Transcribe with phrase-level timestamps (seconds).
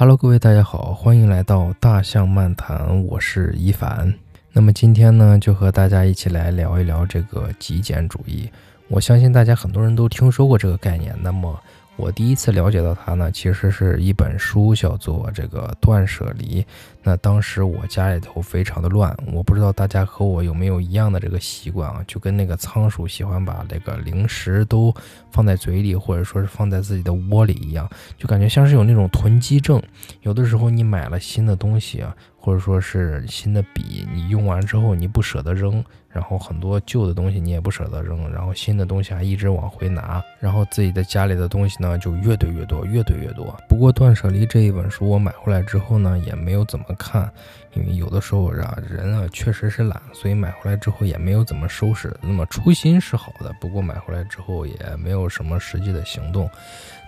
[0.00, 4.14] Hello，各位大家好，欢迎来到大象漫谈，我是一凡。
[4.52, 8.48] 那么今天呢，就和大家一起来聊一聊这个极简主义。
[8.86, 11.18] 我相信大家很多人都听说过这个概念。
[11.20, 11.60] 那么
[11.96, 16.62] 我第一次了解到它呢，其实是一本书，叫做《这个断舍离》。
[17.08, 24.94] 那当时我家里头非常的乱，我不知道大家和我有没有一样的这个习惯啊，就跟那个仓鼠喜欢把这个零食都
[25.30, 29.82] 放在嘴里，或者说是放在自己的窝里一样，就感觉像是有那种囤积症。
[30.20, 35.82] 有的时候你买了新的东西啊，或者说是新的笔，你用完之后你不舍得扔。
[36.10, 43.54] 然后很多旧的东西你也不舍得扔，然后新的东西还一直往回拿，然后自己的家里的东西呢就越堆越多，越堆越多。
[43.68, 47.32] 不过《断舍离》这一本书我买回来之后呢，也没有怎么看，
[47.74, 52.14] 因为有的时候啊人啊确实是懒，所以买回来之后也没有怎么收拾。
[52.20, 56.50] 那么初心是好的，不过买回来之后也没有什么实际的行动。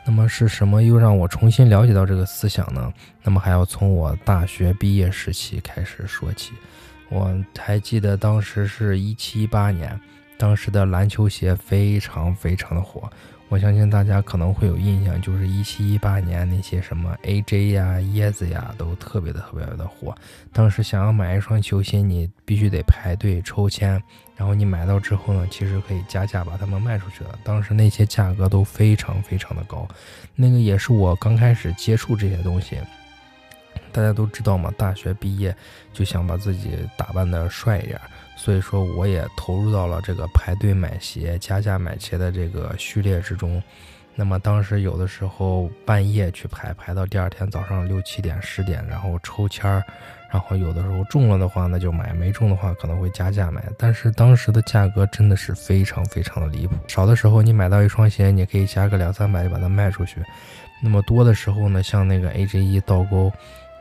[0.07, 2.91] 那么是什么又让我重新了解到这个思想呢？
[3.23, 6.52] 那么还要从我大学毕业时期开始说起。
[7.11, 10.01] 我还记得当时是一七一八年，
[10.38, 13.11] 当时的篮球鞋非常非常的火。
[13.51, 20.15] 我相信大家可能会有印象，就是一七一八年那些什么 AJ 呀、椰子呀，都特别的特别的火。
[20.52, 24.01] 当时想要买一双球鞋，你必须得排队抽签，
[24.37, 27.37] 然后你买到之后呢，其实可以加价把它们卖出去的。
[27.43, 29.84] 当时那些价格都非常非常的高，
[30.37, 32.78] 那个也是我刚开始接触这些东西。
[33.90, 35.52] 大家都知道嘛，大学毕业
[35.93, 38.01] 就想把自己打扮的帅一点，
[38.43, 43.63] 所以说我也投入到了这个排队买鞋、加价买鞋的这个序列之中。
[44.15, 49.85] 那么当时有的时候半夜去排，排到第二天早上六七点、十点，然后抽签儿，
[50.33, 53.63] 然后有的时候中了的话那就买，没中的话可能会加价买。
[53.77, 60.16] 但是当时的价格真的是非常非常的离谱，少的时候你买到一双鞋，你可以加个两三百就把它卖出去。
[60.83, 63.30] 那么多的时候呢，像那个 AJ 一倒钩。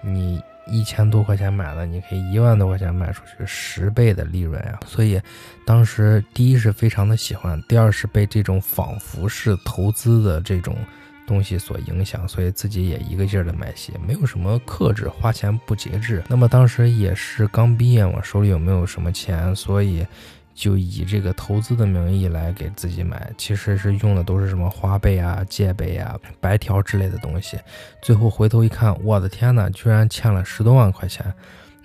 [0.02, 4.80] 你一千多块钱买的，你可以一万多块钱卖出去，十倍的利润啊！
[4.86, 5.22] 所以
[5.66, 10.76] 当时第一是非常的喜欢，第二是被这种仿佛是投资的这种
[11.28, 16.24] 东西所影响，所以自己也一个劲儿的买鞋，没有什么克制，花钱不节制。
[16.28, 20.06] 那么当时也是刚毕业嘛，手里又没有什么钱，所以。
[20.60, 27.58] 就以这个投资的名义来给自己买，其实是用的都是什么花呗啊、借呗啊、白条之类的东西。
[28.02, 31.34] 最后回头一看，我的天哪，居然欠了十多万块钱。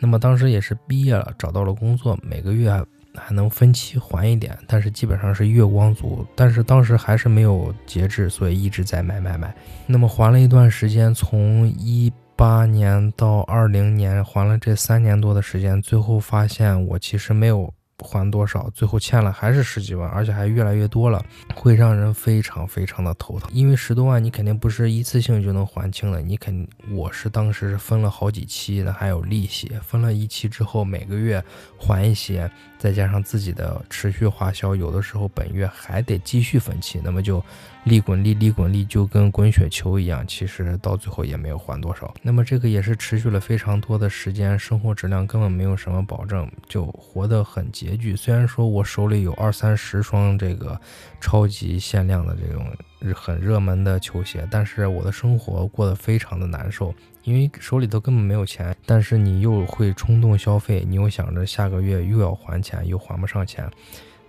[0.00, 2.68] 那么当时也是毕业了，找到了工作，每个月
[3.14, 6.26] 还能分期还一点，但是基本上是月光族。
[6.34, 9.54] 但是当时还是没有节制，所以一直在买买买。
[9.86, 17.72] 那么还了一段时间，从一八年到二零年，还了这三年多的时间，最后发现我其实没有。
[18.04, 18.70] 还多少？
[18.74, 23.50] 最后欠了还是十几万，而且还越来越多了，会让人非常非常的头疼。
[23.52, 29.72] 因为十多万你肯定不是一次性就能还清的，你肯我是当时分了好几期的，还有利息。
[29.82, 31.42] 分了一期之后，每个月
[31.78, 37.42] 还一些，再加上自己的持续花销，有的时候本月还得继续分期，那么就。
[37.84, 42.14] 利滚利，利滚利，就跟滚雪球一样，其实到最后也没有还多少。
[42.22, 50.80] 那么这个也是持续了非常多的时间，生活质量根本没有什么保证，就活得很拮虽然说我手里有二三十双这个
[51.20, 52.66] 超级限量的这种
[53.14, 58.74] 很热门的球鞋，但是我的生活过得非常的难受，因为手里头根本没有钱。
[58.86, 63.70] 但是你又会冲动消费，你又想着下个月又要还钱，又还不上钱。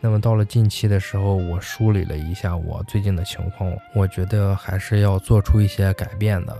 [0.05, 6.55] 那么到了近期的时候，我梳理了一下我最近的情况，我觉得还是要做出一些改变的，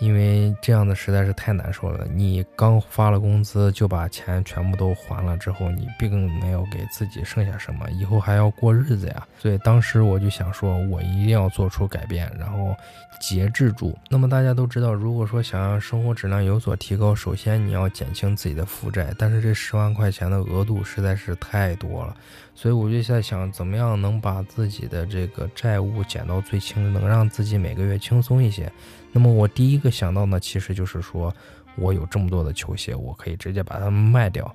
[0.00, 2.06] 因为这样的实在是太难受了。
[2.14, 9.26] 你刚发了工资就把钱全部都还了之后，你并没有给自己剩下什么，以后还要过日子呀。
[9.38, 12.74] 所以当时我就想说，我一定要做出改变，然后
[13.20, 13.94] 节制住。
[14.08, 22.16] 那么大家都知道，如果说想要生活质量有所提高，首先你要减轻自己的负债，但是这十万块钱的额度实在是太多了，
[22.58, 22.74] 所以。
[22.74, 28.70] 我就在想，怎么样能把自己的这个债务减到最轻，能让自己每个月轻松一些。
[29.12, 31.32] 那么我第一个想到呢，其实就是说
[31.76, 34.52] 我有这么多的球鞋，我可以直接把它们卖掉。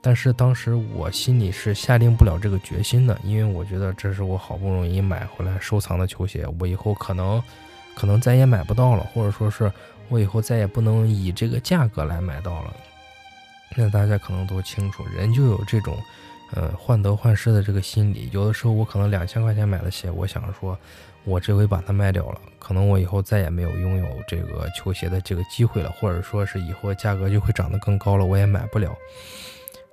[0.00, 7.42] 但是当时我心里是下定不了这个决心的，因为我觉得这是我好不容易买回来收藏的球鞋，我以后可能
[7.94, 9.70] 可能再也买不到了，或者说是
[10.08, 12.74] 我以后再也不能以这个价格来买到了。
[13.76, 15.96] 那大家可能都清楚，人就有这种。
[16.54, 20.78] 呃，患得患失的这个心理，有的时候我可能两千块钱买的鞋，我想着说，
[21.24, 28.94] 我这回把它卖掉了，可能我以后再也没有拥有这个球鞋的这个机会了，或者说是以后价格就会涨得更高了，我也买不了。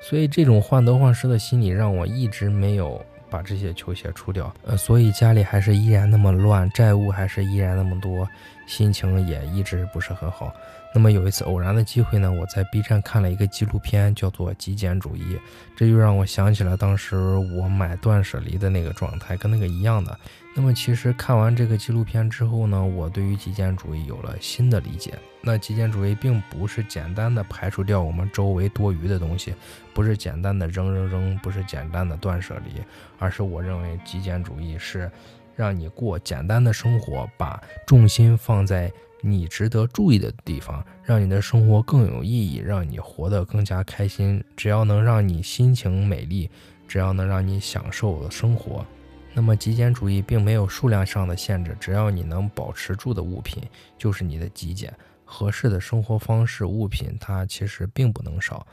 [0.02, 4.54] 所以这种患得患失的心理让我一直没有把这些球鞋出掉。
[4.66, 8.28] 呃，所以家里还是依然那么乱，债务还是依然那么多。
[8.68, 10.54] 心情也一直不是很好。
[10.92, 15.36] 那么有一次偶然的机会呢，我在 B 站看了一个纪录片，叫做《极简主义》，
[15.76, 20.18] 这就让我想起了当时我买断舍离的那个状态，跟那个一样的。
[20.56, 25.14] 那么其实看完这个纪录片之后呢，我对于极简主义有了新的理解。
[25.42, 29.54] 那极简主义并不是简单的排除掉我们周围多余的东西，
[29.94, 32.82] 不是简单的扔扔扔，不是简单的断舍离，
[33.20, 35.10] 而是我认为极简主义是
[35.56, 38.92] 让你过简单的生活，把重心放在。
[39.22, 44.44] 你值得注意的地方，让你的生活更有意义，让你活得更加开心。
[44.56, 46.50] 只要能让你心情美丽，
[46.88, 48.86] 只要能让你享受生活，
[49.34, 51.76] 那么极简主义并没有数量上的限制。
[51.80, 53.62] 只要你能保持住的物品，
[53.98, 54.94] 就是你的极简。
[55.26, 58.66] 合适的生活方式物品，它其实并不能少，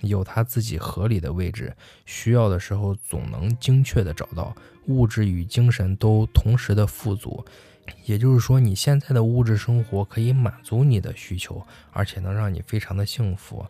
[0.00, 1.76] 有它自己合理的位置。
[2.06, 4.54] 需要的时候总能精确的找到，
[4.86, 7.44] 物质与精神都同时的富足。
[8.04, 13.64] 也就是说，你现在的物质生活可以满足你的需求，而且能让你非常的幸福。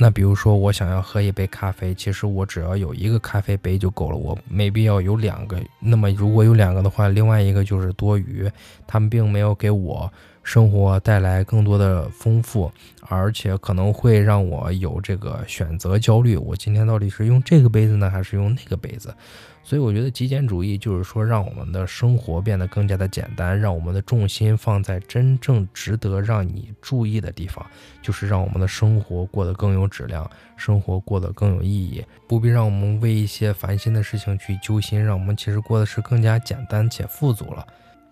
[0.00, 5.60] 那比如说，我想要喝一杯咖啡，其实我只要有一个咖啡杯就够了，我没必要有两个。
[5.80, 8.48] 那么如果有两个的话，另外一个就是多余，
[8.86, 10.12] 他们并没有给我
[10.48, 12.72] 生活带来更多的丰富，
[13.02, 16.38] 而且可能会让我有这个选择焦虑。
[16.38, 19.14] 我今天到底是用这个杯子呢，还是用那个杯子？
[19.62, 27.66] 所以我觉得极简主义就是说，让我们的生活变得更加的简单，让我们的重心放在真正值得让你注意的地方，
[28.00, 37.66] 就是让我们的生活过得更有质量，生活过得更有意义，不必让我们为一些烦心的事情去揪心，让我们其实过的是更加简单且富足了。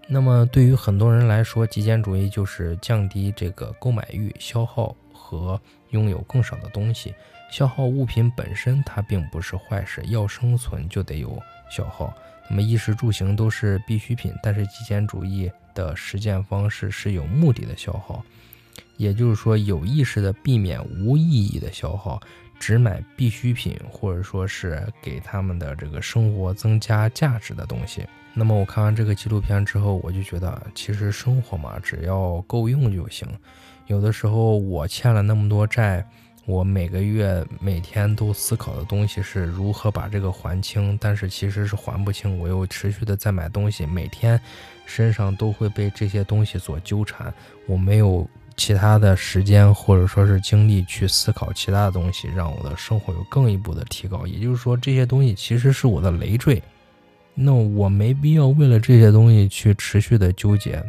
[0.08, 5.60] 那么对于很多人来说，极简主义就是降低这个购买欲、消耗和
[5.90, 7.12] 拥有更少的东西。
[7.50, 12.14] 消耗物品本身它并不是坏事，要生存就得有消耗。
[12.48, 18.24] 那么衣食住行都是必需品，但是极简主义的实践方式是有目的的消耗，
[18.96, 22.20] 也就是说有意识的避免无意义的消耗，
[22.60, 28.04] 只买必需品或者说是给他们的这个生活增加价值的东西。
[28.38, 33.26] 那么我看完这个纪录片之后，我就觉得其实生活嘛，只要够用就行。
[33.86, 36.06] 有的时候我欠了那么多债。
[36.44, 44.40] 我每个月每天都思考的东西是如何把这个还清，但是其实是还不清，我又持续的在买东西，每天
[44.84, 47.34] 身上都会被这些东西所纠缠，
[47.66, 48.24] 我没有
[48.56, 54.24] 其他的时间或者说是精力去思考其他的东西，让我的生活有更一步的提高。
[54.24, 56.62] 也就是说，这些东西其实是我的累赘，
[57.36, 60.82] 那我没必要为了这些东西去持续的纠结。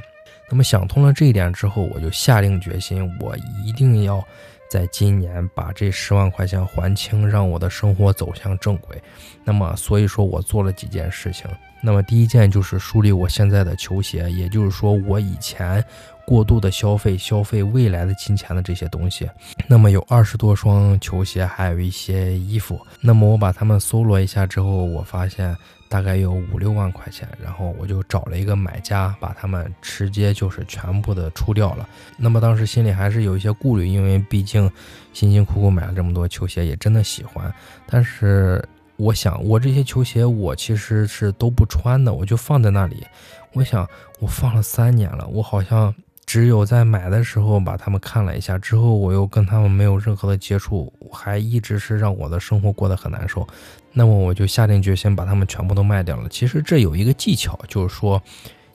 [0.49, 4.23] 那么想通了这一点之后，我就下定决心，我一定要。
[4.69, 9.01] 在今年把这十万块钱还清，让我的生活走向正轨。
[9.45, 11.49] 那么，所以说我做了几件事情。
[11.81, 15.81] 那么，第一件就是梳理我现在的球鞋，也就是说，我以前
[16.25, 19.25] 过度的消费，消费未来的金钱的这些东西。
[19.67, 22.77] 那么，有二十多双球鞋，还有一些衣服。
[22.99, 25.55] 那么，我把它们搜罗一下之后，我发现。
[25.89, 31.87] 大概有五六万块钱，然后我就找了一个买家，把他们直接就是全部的出掉了。
[32.17, 34.69] 那么当时心里还是有一些顾虑，因为毕竟
[35.13, 37.53] 辛辛苦苦买了这么多球鞋，也真的喜欢。
[37.85, 38.63] 但是
[38.95, 43.05] 我想，我这些球鞋我其实是都不穿的，我就放在那里。
[43.53, 43.87] 我想，
[44.19, 45.93] 我放了三年了，我好像。
[46.25, 53.47] 只有在买的时候把他们看了一下之后，我又跟他们没有任何的接触，还一直是让我的生活过得很难受。
[53.93, 56.29] 那么我就下定决心把它们全部都卖掉了。
[56.29, 58.21] 其实这有一个技巧，就是说。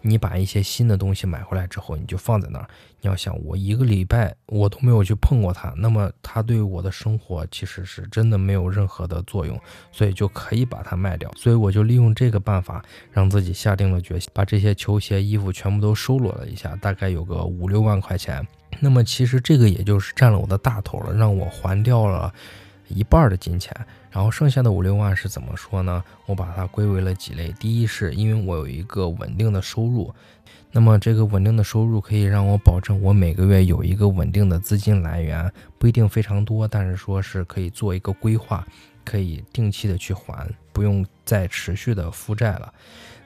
[0.05, 2.67] 你把一些新的东西买回来之后，你就放在那儿。
[3.01, 9.57] 你要想，我一个礼拜我都没有去碰过它，那么它对我的生活其实是真的没有任何的作用，
[9.93, 11.31] 所以就可以把它卖掉。
[11.37, 18.45] 所以我就利用这个办法，让自己下定了决心，把这些球鞋、衣服全部都收罗了一下，大概有个五六万块钱。
[18.83, 22.35] 那么其实这个也就是占了我的大头了，让我还掉了。
[22.89, 23.75] 一半的金钱，
[24.11, 26.05] 然后剩下的五六万是怎么说呢？
[26.27, 27.51] 我把它归为了几类。
[27.59, 30.13] 第一，是因为我有一个稳定的收入，
[30.71, 38.67] 那么这个稳定的收入可以让我保证我每个月有一个稳定的资金来源，不一定非常多，但是说是可以做一个规划，
[39.07, 42.71] 可以定期的去还，不用再持续的负债了。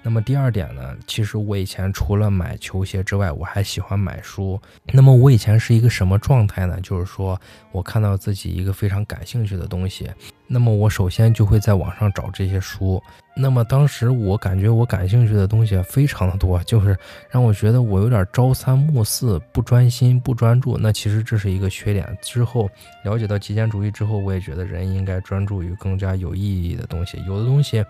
[0.06, 4.56] 那么第二点呢，其实我以前除了买球鞋之外，我还喜欢买书。
[4.92, 6.80] 那么我以前是一个什么状态呢？
[6.80, 7.36] 就是说
[7.72, 10.08] 我看到自己一个非常感兴趣的东西，
[10.46, 13.02] 那么我首先就会在网上找这些书。
[13.36, 16.96] 那么当时我感觉我感兴趣的东西非常的多，就是
[17.28, 20.78] 让我觉得我有点朝三暮四，不专心、不专注。
[20.78, 22.16] 那其实这是一个缺点。
[22.22, 22.70] 之后
[23.02, 27.20] 了解到极简主义之后，我也觉得人应该专注于更加有意义的东西。
[27.26, 27.84] 有的东西。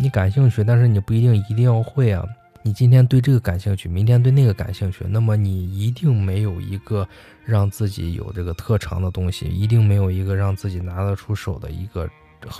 [0.00, 2.24] 你感兴趣，但是你不一定一定要会啊。
[2.62, 7.06] 你今天对这个感兴趣，明天对那个感兴趣，那么你一定没有一个
[7.44, 12.08] 让自己有这个特长的东西，一定没有一个让自己拿得出手的一个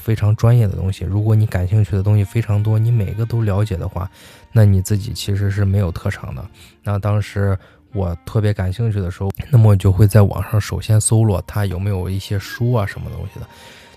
[0.00, 1.04] 非常专业的东西。
[1.04, 4.10] 如果你感兴趣的东西非常多，你每个都了解的话，
[4.52, 6.46] 那你自己其实是没有特长的。
[6.82, 7.58] 那当时。
[7.92, 13.46] 我特别感兴趣的时候，那么就会在网上首先搜罗它有没有一些书啊什么东西的。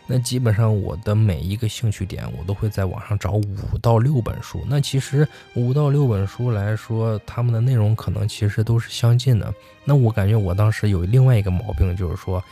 [0.05, 4.62] 那基本上我的每一个兴趣点，我都会在网上找五到六本书。
[4.67, 9.53] 那其实五到六本书来说，他们的内容可能其实都是相近的。
[9.86, 12.43] 那我感觉我当时有另外一个毛病，就是说。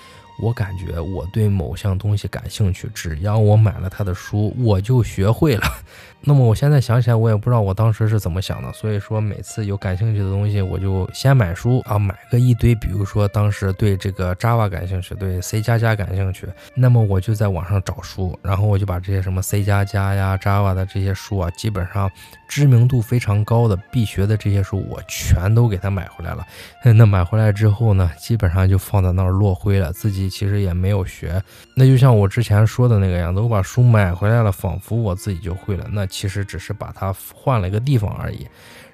[0.42, 5.64] 我感觉我对某项东西感兴趣，只要我买了他的书，我就学会了。
[6.24, 8.72] 那么我现在想起来，我也不知道我当时是怎么想的。
[8.74, 12.76] 所以说，每次有感兴趣的东西，我就先买书啊，买个一堆。
[12.76, 22.08] 比如说，当时对这个 Java 感兴趣，对 C 加加感兴趣，那么我就在网上找书，然后我就把这些什么 C 加加呀、Java 的这些书啊，基本上
[22.48, 26.46] 知名度非常高的必学的这些书，我全都给他买回来了。
[26.86, 30.31] 那买回来之后呢，基本上就放在那儿落灰了，自己。
[30.32, 31.40] 其实也没有学，
[31.76, 35.86] 那就像我之前说的那个样子，我把书买回来了，仿佛我自己就会了。
[35.92, 38.48] 那其实只是把它换了一个地方而已，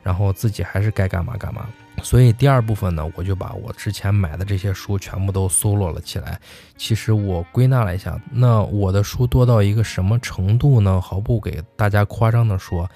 [0.04, 1.66] 然后自己还是该干嘛干嘛。
[2.04, 6.40] 所以第二部分呢，我就把我之前买的这些书全部都搜罗了起来。
[6.76, 11.00] 其实我归纳了一下，那我的书多到一个什么程度呢？
[11.00, 12.90] 毫不给大家夸张的说。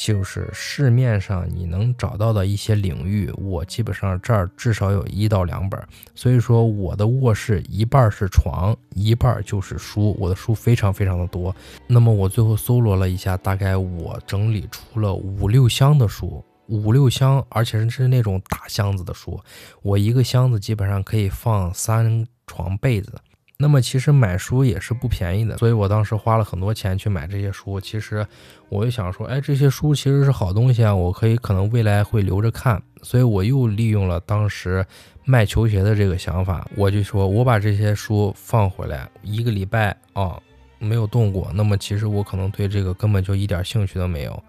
[0.00, 5.82] 就是市面上你能找到的一些领域，我基本上这儿至少有一到两本。
[6.14, 10.16] 所以说，我的卧室一半是床，一半就是书。
[10.20, 11.52] 我的书非常非常的多。
[11.88, 19.40] 那么我最后搜罗了一下，大概我整理出了五六箱的书，五六箱，而且是那种大箱子的书。
[19.82, 23.12] 我一个箱子基本上可以放三床被子。
[23.60, 27.80] 那么其实买书也是不便宜的，所以我当时花了很多钱去买这些书。
[27.80, 28.24] 其实
[28.68, 32.80] 我就想说，哎，这些书其实是好东西啊，我可以可能未来会留着看。
[33.02, 34.86] 所以我又利用了当时
[35.24, 40.40] 卖球鞋的这个想法，我就说我把这些书放回来一个礼拜啊，
[40.78, 41.50] 没有动过。
[41.52, 44.40] 那么其实我可能对这个根本就一点兴趣都没有，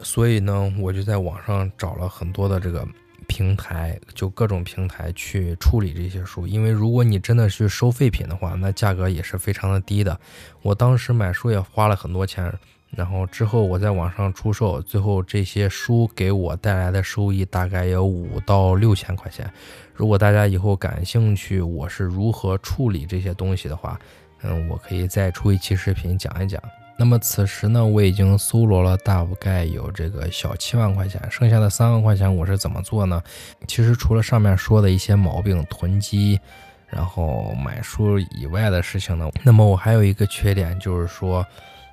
[0.00, 2.86] 所以呢，我就在网上找了很多的这个。
[3.26, 10.18] 平台就各种平台去处理这些书，因为如果你真的去收废品的话，那价格也是非常的低的。
[10.62, 12.52] 我当时买书也花了很多钱，
[12.90, 19.50] 然后之后我在网上出售，最后这些书给我带来的收益大概有五到六千块钱。
[19.94, 23.98] 如果大家以后感兴趣，我是如何处理这些东西的话，
[24.42, 26.62] 嗯，我可以再出一期视频讲一讲。
[26.98, 33.22] 那么此时呢，我已经搜罗了大概有这个小七万块钱，剩下的三万块钱我是怎么做呢？
[33.68, 36.40] 其实除了上面说的一些毛病，囤积，
[36.88, 41.46] 然后买书以外的事情呢，那么我还有一个缺点，就是说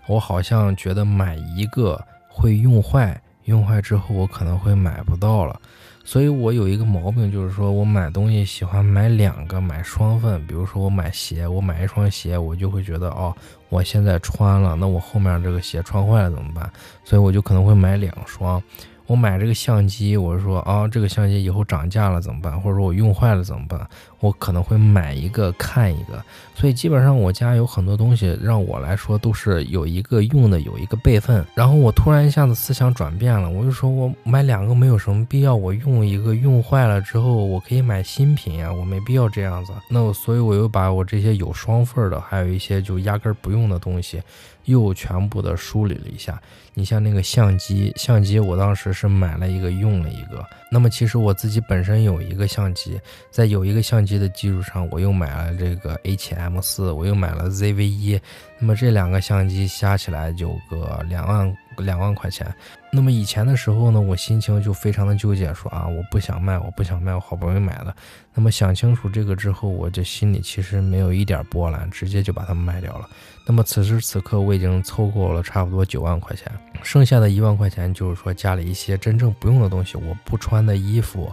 [0.08, 5.60] 我好像觉得买一个会用坏，用坏之后我可能会买不到了。
[6.06, 10.46] 所以我有一个毛病，就是说我买东西喜欢买两个，买双份。
[10.46, 13.34] 比如说我买鞋，我买一双鞋，我就会觉得哦，
[13.70, 16.70] 我现在穿了，那我后面这个鞋穿坏了怎么办？
[17.06, 18.62] 所以我就可能会买两双。
[19.06, 22.60] 我买这个相机，我说啊，这个相机以后涨价了怎么办？
[22.60, 23.88] 或者说我用坏了怎么办？
[24.24, 26.24] 我可能会买一个看一个。
[26.56, 31.46] 所以基本上我家有很多东西，让我来说都是有一个用的，有一个备份。
[31.54, 39.74] 然后我突然一下子思想转变了，我就说我买两个没有什么必要，我用一个用坏了之后，我可以买新品呀，我没必要这样子。
[39.90, 44.22] 那我所以我又把我这些有双份的，还有一些就压根不用的东西。
[44.66, 46.42] 又全部的梳理了一下，
[46.74, 50.42] 你像那个相机，相机我当时是买了一个用了一个。
[50.74, 53.00] 那么其实我自己本身有一个相机，
[53.30, 58.20] 在有一个相机的基础上，我又买了这个 A7M4，我又买了 ZV-1。
[58.58, 62.52] 那么这两个相机加起来有个两万两万块钱。
[62.92, 67.96] 那么以前的时候呢，我心情就非常的纠结，说啊，我不想卖，我不想卖，我好不容易买了。
[68.34, 73.08] 那么想清楚这个之后，我这心里其实没有一点波澜，直接就把它卖掉了。
[73.46, 76.50] 那么此时此刻，我已经凑够了差不多九万块钱，
[76.82, 81.30] 剩下的一万块钱就是说家里一些真正不用的东西，我不穿的衣服，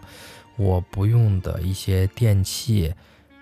[0.57, 2.93] 我不用的一些电器，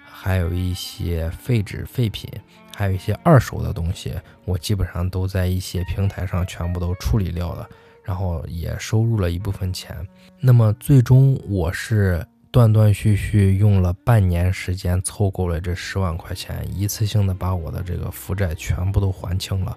[0.05, 2.31] 还有一些废纸废品，
[2.77, 7.67] 还有一些二手的东西，我基本上都在一些平台上全部都处理掉了，
[8.05, 9.97] 然后也收入了一部分钱。
[10.41, 12.23] 那么最终我是。
[12.51, 19.77] 断断续续用了半年时间凑够了这十万块钱，一次性的把我的这个负债全部都还清了。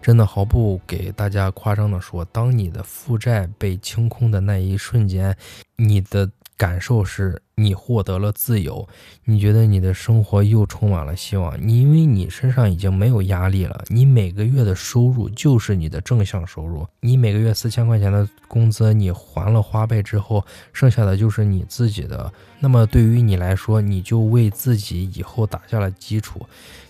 [0.00, 5.34] 真的毫不给大家夸张的说，当你的负债被清空的那一瞬间，
[5.76, 8.88] 你的感受是你获得了自由，
[9.24, 11.56] 你觉得你的生活又充满了希望。
[11.60, 16.86] 你因为你身上已经没有压力了，你每个月的收入就是你的正向收入。
[17.00, 22.32] 你每个月四千块钱的工资，你还了花呗之后，剩下的就是你自己的。
[22.58, 26.44] 那么对于你来说，你就为自己以后打下了基础。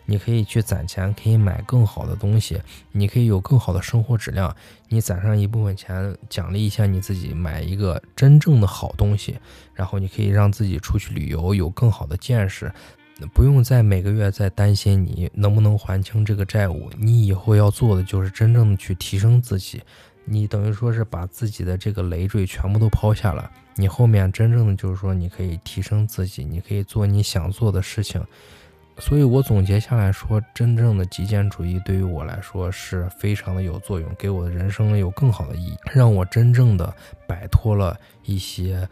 [0.07, 2.61] 你可以去攒钱，可以买更好的东西，
[2.93, 4.55] 你可以有更好的生活质量。
[4.91, 9.39] 你攒上一部分钱，奖励一下你自己，买一个真正的好东西，
[9.75, 12.73] 然后你可以让自己出去旅游，有更好的见识，
[13.33, 16.91] 不用再每个月再担心你能不能还清这个债务。
[16.99, 19.83] 你以后要做的就是真正的去提升自己，
[20.25, 28.25] 你等于说是把自己的这个累赘全部都抛下了，你后面真正的就是说你可以提升自己，你可以做你想做的事情。
[28.99, 36.95] 所以我总结下来说，真正的极简主义对于我来说是非常的有作用，给我的人生有更好的意义，让我真正的
[37.27, 38.89] 摆脱了一些。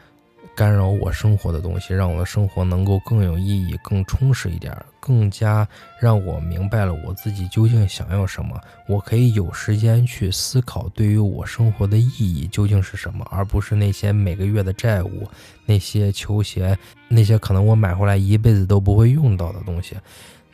[0.55, 5.67] 干扰我生活的东西，让我的生活能够更有意义、更充实一点，更加
[5.99, 8.61] 让我明白了我自己究竟想要什么。
[8.87, 15.27] 我可以有时间去思考，对于我生活的意义究竟是什么，而不是那些每个月的债务、
[15.65, 16.77] 那些球鞋、
[17.09, 19.97] 那些可能我买回来一辈子都不会用到的东西。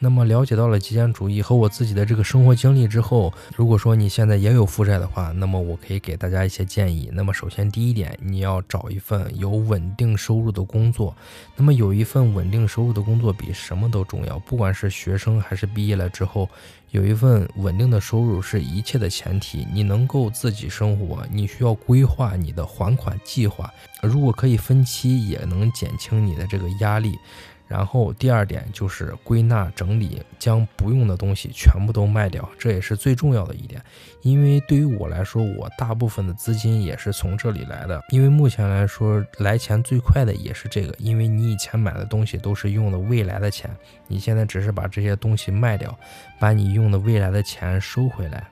[0.01, 7.11] 那么了解到了极简主义和我自己的这个生活经历之后，如果说你现在也有负债的话，那么我可以给大家一些建议。
[7.13, 11.17] 那么首先第一点，你要找一份有稳定收入的工作。
[11.57, 16.49] 那么有一份稳定收入的工作比什么都重要，不管是学生还是毕业了之后，
[16.93, 19.67] 有一份稳定的收入是一切的前提。
[19.73, 23.69] 你能够自己生活，你需要规划你的还款计划。
[24.01, 27.19] 如果可以分期，也能减轻你的这个压力。
[27.69, 33.81] 然后第二点就是归纳整理，将不用的东西全部都卖掉，这也是最重要的一点。
[34.23, 38.01] 因为对于我来说，我大部分的资金也是从这里来的。
[38.09, 40.95] 因为目前来说，来钱最快的也是这个。
[40.99, 43.71] 因为你以前买的东西都是用的未来的钱，
[44.07, 45.97] 你现在只是把这些东西卖掉，
[46.41, 48.49] 把你用的未来的钱收回来。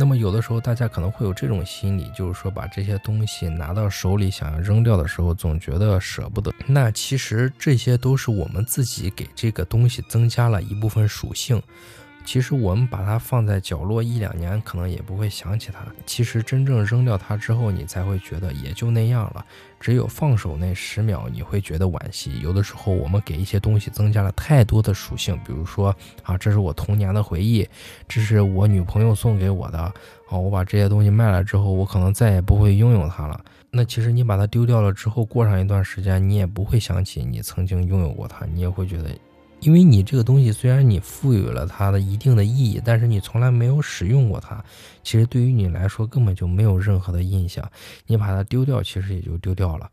[0.00, 6.50] 那么有的时候，大家可能会有这种心理，就是说把这些东西拿到手里想要扔掉的时候，总觉得舍不得。
[6.66, 11.62] 那其实这些都是我们自己给这个东西增加了一部分属性。
[12.24, 15.80] 其实我们把它放在角落一两年，可能也不会想起它。
[16.06, 19.44] 其实真正扔掉它之后，你才会觉得也就那样了。
[19.80, 22.38] 只有放手那十秒，你会觉得惋惜。
[22.40, 27.66] 有的时候，我们给一些东西增加了太多的属性，比如说啊，这是我童年的回忆，
[28.06, 29.78] 这是我女朋友送给我的。
[29.78, 33.42] 啊，我把这些东西卖了之后，我可能再也不会拥有它了。
[33.70, 39.10] 那其实你把它丢掉了之后，过上一段时间，你也不会想起你曾经拥有过它，你也会觉得。
[39.60, 44.62] 因为你这个东西虽然你赋予了它的一定的意义，但是你从来没有使用过它，
[45.02, 47.70] 其实对于你来说根本就没有任何的印象。
[48.06, 49.90] 你把它丢掉，其实也就丢掉了。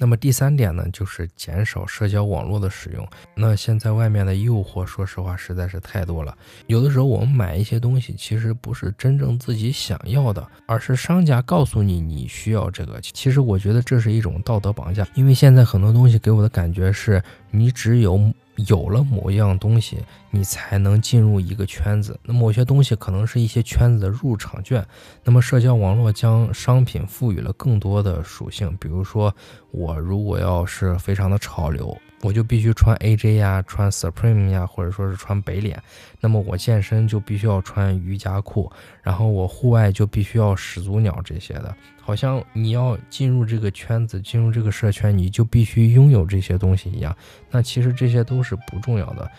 [0.00, 3.04] 那么第三点呢，就是减少社交网络的使用。
[3.34, 6.36] 那现在外面的诱惑，说实话实在是太多了。
[6.68, 13.00] 有的时候我们买一些东西，其实不是真正自己想要的，而是商家告诉你你需要这个。
[13.00, 18.32] 其实我觉得这是一种道德绑架，因为现在很多东西给我的感觉是，你只有。
[18.66, 19.98] 有了某一样东西，
[20.30, 22.18] 你才能进入一个圈子。
[22.24, 24.84] 那某些东西可能是一些圈子的入场券。
[25.22, 29.34] 那么社交网络将商品赋予了更多的属性，比如说，
[29.70, 31.96] 我如果要是非常的潮流。
[32.20, 35.80] 我就必须穿 AJ 呀，穿 Supreme 呀，或者说是穿北脸。
[36.20, 38.70] 那么我健身就必须要穿瑜伽裤，
[39.02, 41.72] 然后我户外就必须要始祖鸟这些的。
[42.00, 47.16] 好像你要进入这个圈子，进入这个社圈，你就必须拥有这些东西一样。
[47.50, 49.30] 那其实这些都是不重要的。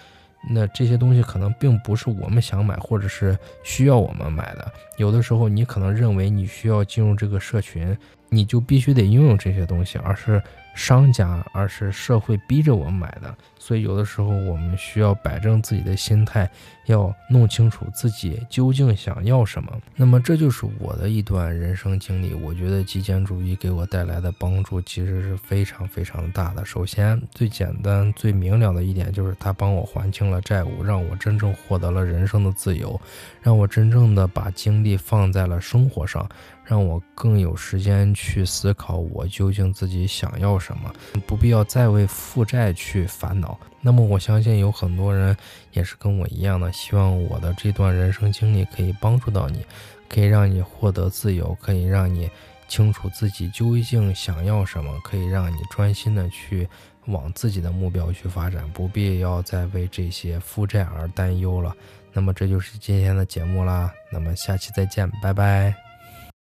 [0.49, 4.71] 那这些东西可能并不是我们想买，或者是需要我们买的。
[4.95, 7.97] 有的时候你可能认为你需要进入这个社群，
[8.29, 10.41] 你就必须得拥有这些东西，而是。
[10.73, 16.49] 商家，而是社会逼着我们买的，所以有的时候我们需要摆正自己的心态，
[16.87, 19.71] 要弄清楚自己究竟想要什么。
[19.95, 22.33] 那么这就是我的一段人生经历。
[22.33, 26.65] 我觉得极简主义给我带来的帮助其实是非常非常大的。
[26.65, 32.99] 首先，最简单、最明了的一点就是它帮我还清了债务，让我真正获得了人生的自由，
[33.41, 36.27] 让我真正的把精力放在了生活上。
[36.65, 40.93] 让我更有时间去思考我究竟自己想要什么，
[41.25, 43.48] 不必要再为负债去烦恼。
[43.81, 45.35] 那么我相信有很多人
[45.71, 49.65] 也是跟我一样的，希望我的这段人生经历可以帮助到你，
[50.07, 52.29] 可以让你获得自由，可以让你
[52.67, 56.67] 清楚自己究竟想要什么，可以让你专心的去
[57.07, 61.75] 往自己的目标去发展，不必要再为这些负债而担忧了。
[62.11, 65.88] 那么这就是今天的节目啦，那么下期再见，拜拜。